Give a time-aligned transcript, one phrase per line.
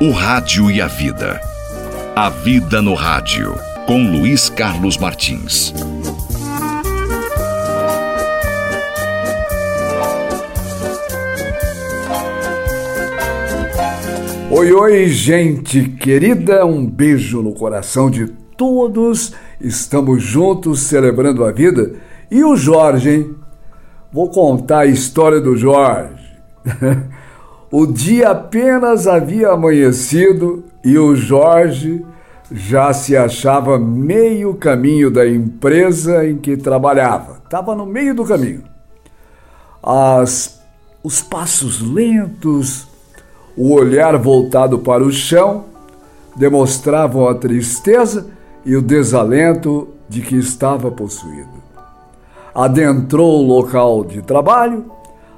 [0.00, 1.40] O Rádio e a Vida.
[2.14, 3.52] A Vida no Rádio,
[3.84, 5.74] com Luiz Carlos Martins.
[14.52, 19.34] Oi, oi, gente querida, um beijo no coração de todos.
[19.60, 21.96] Estamos juntos celebrando a vida.
[22.30, 23.34] E o Jorge, hein?
[24.12, 26.22] Vou contar a história do Jorge.
[27.70, 32.04] o dia apenas havia amanhecido e o Jorge
[32.50, 37.42] já se achava meio caminho da empresa em que trabalhava.
[37.44, 38.64] Estava no meio do caminho.
[39.82, 40.62] As,
[41.02, 42.88] os passos lentos,
[43.54, 45.64] o olhar voltado para o chão
[46.36, 48.26] demonstravam a tristeza
[48.64, 51.58] e o desalento de que estava possuído.
[52.54, 54.90] Adentrou o local de trabalho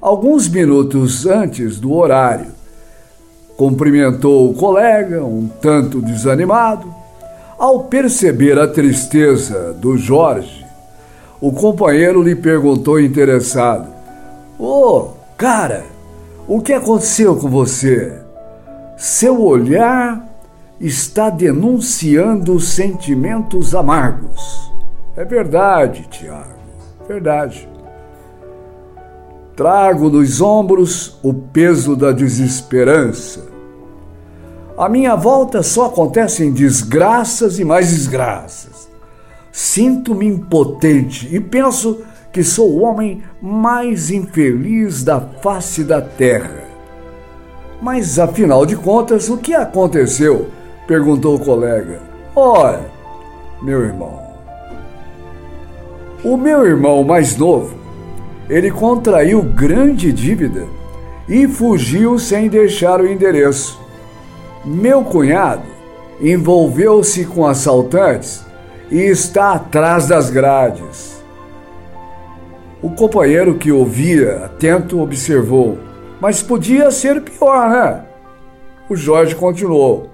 [0.00, 2.52] alguns minutos antes do horário.
[3.56, 6.94] Cumprimentou o colega, um tanto desanimado.
[7.58, 10.66] Ao perceber a tristeza do Jorge,
[11.40, 13.88] o companheiro lhe perguntou interessado:
[14.58, 15.84] Ô, oh, cara,
[16.46, 18.20] o que aconteceu com você?
[18.96, 20.26] Seu olhar
[20.80, 24.70] está denunciando sentimentos amargos.
[25.16, 26.58] É verdade, Tiago,
[27.08, 27.75] verdade.
[29.56, 33.46] Trago nos ombros o peso da desesperança.
[34.76, 38.86] A minha volta só acontece em desgraças e mais desgraças.
[39.50, 46.64] Sinto-me impotente e penso que sou o homem mais infeliz da face da terra.
[47.80, 50.50] Mas afinal de contas, o que aconteceu?
[50.86, 52.00] perguntou o colega.
[52.34, 52.84] Olha,
[53.62, 54.20] meu irmão.
[56.22, 57.85] O meu irmão mais novo,
[58.48, 60.64] ele contraiu grande dívida
[61.28, 63.80] e fugiu sem deixar o endereço.
[64.64, 65.64] Meu cunhado
[66.20, 68.44] envolveu-se com assaltantes
[68.90, 71.16] e está atrás das grades.
[72.80, 75.78] O companheiro que ouvia, atento, observou:
[76.20, 78.04] Mas podia ser pior, né?
[78.88, 80.08] O Jorge continuou: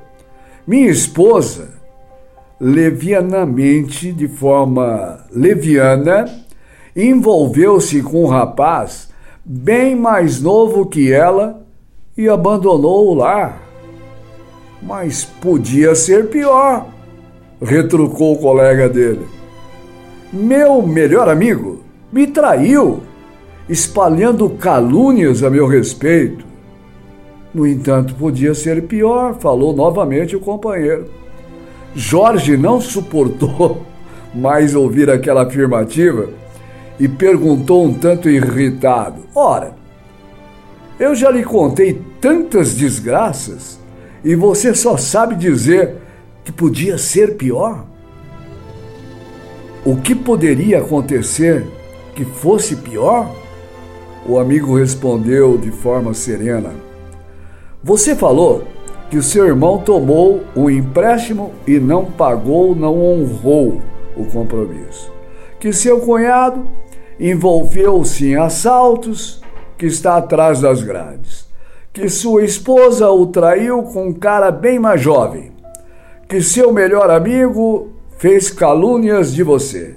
[0.67, 1.69] Minha esposa,
[2.59, 6.25] levianamente, de forma leviana,
[6.95, 9.09] envolveu-se com um rapaz
[9.45, 11.63] bem mais novo que ela
[12.17, 13.63] e abandonou o lar.
[14.83, 16.87] Mas podia ser pior,
[17.61, 19.27] retrucou o colega dele.
[20.33, 21.81] Meu melhor amigo
[22.13, 23.01] me traiu,
[23.69, 26.45] espalhando calúnias a meu respeito.
[27.55, 31.07] No entanto, podia ser pior, falou novamente o companheiro.
[31.95, 33.83] Jorge não suportou
[34.35, 36.42] mais ouvir aquela afirmativa
[36.99, 39.75] e perguntou um tanto irritado: Ora,
[40.99, 43.79] eu já lhe contei tantas desgraças
[44.25, 45.97] e você só sabe dizer
[46.45, 47.85] que podia ser pior?
[49.85, 51.67] O que poderia acontecer
[52.15, 53.35] que fosse pior?
[54.25, 56.71] O amigo respondeu de forma serena:
[57.83, 58.65] Você falou
[59.11, 63.83] que o seu irmão tomou um empréstimo e não pagou, não honrou
[64.17, 65.13] o compromisso.
[65.59, 66.67] Que seu cunhado
[67.19, 69.43] envolveu-se em assaltos,
[69.77, 71.47] que está atrás das grades.
[71.93, 75.53] Que sua esposa o traiu com um cara bem mais jovem.
[76.29, 79.97] Que seu melhor amigo fez calúnias de você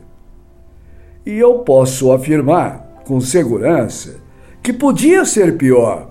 [1.26, 4.18] e eu posso afirmar com segurança
[4.62, 6.10] que podia ser pior.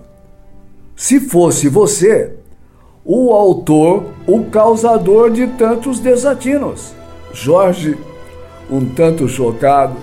[0.96, 2.32] Se fosse você,
[3.04, 6.92] o autor, o causador de tantos desatinos.
[7.32, 7.96] Jorge,
[8.70, 9.96] um tanto chocado,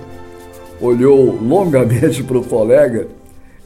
[0.82, 3.08] olhou longamente para o colega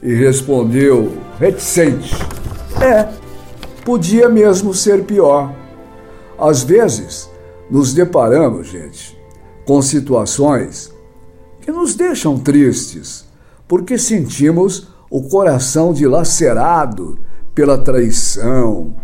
[0.02, 2.14] e respondeu reticente:
[2.80, 3.08] É,
[3.84, 5.54] podia mesmo ser pior.
[6.38, 7.30] Às vezes,
[7.70, 9.18] nos deparamos, gente,
[9.64, 10.92] com situações
[11.62, 13.24] que nos deixam tristes,
[13.66, 17.18] porque sentimos o coração dilacerado
[17.54, 18.94] pela traição,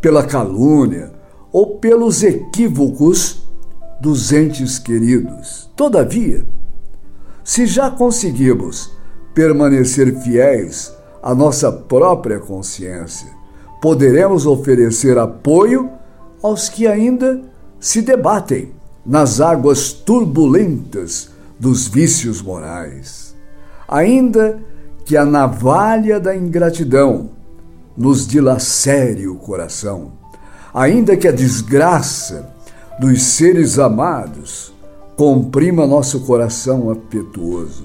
[0.00, 1.12] pela calúnia
[1.52, 3.42] ou pelos equívocos
[4.00, 5.68] dos entes queridos.
[5.74, 6.46] Todavia,
[7.46, 8.90] se já conseguimos
[9.32, 13.28] permanecer fiéis à nossa própria consciência,
[13.80, 15.88] poderemos oferecer apoio
[16.42, 17.40] aos que ainda
[17.78, 18.72] se debatem
[19.06, 23.36] nas águas turbulentas dos vícios morais.
[23.86, 24.58] Ainda
[25.04, 27.30] que a navalha da ingratidão
[27.96, 30.14] nos dilacere o coração,
[30.74, 32.52] ainda que a desgraça
[32.98, 34.74] dos seres amados
[35.16, 37.84] comprima nosso coração afetuoso,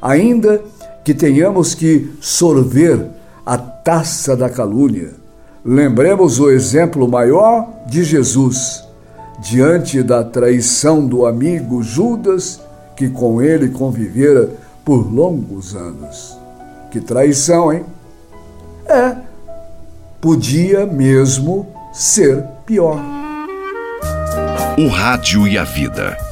[0.00, 0.62] ainda
[1.04, 3.06] que tenhamos que sorver
[3.44, 5.14] a taça da calúnia,
[5.64, 8.84] lembremos o exemplo maior de Jesus,
[9.40, 12.60] diante da traição do amigo Judas,
[12.94, 14.50] que com ele convivera
[14.84, 16.36] por longos anos.
[16.90, 17.84] Que traição, hein?
[18.86, 19.16] É,
[20.20, 23.00] podia mesmo ser pior.
[24.78, 26.27] O Rádio e a Vida.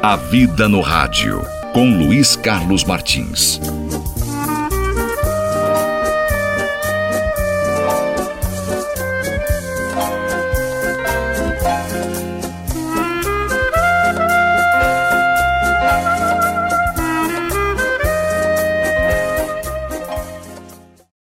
[0.00, 3.60] A Vida no Rádio, com Luiz Carlos Martins.